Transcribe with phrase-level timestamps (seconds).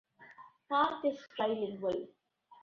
[0.67, 2.07] Park is trilingual.